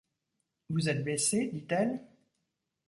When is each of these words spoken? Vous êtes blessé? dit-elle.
Vous 0.71 0.89
êtes 0.89 1.03
blessé? 1.03 1.51
dit-elle. 1.53 1.99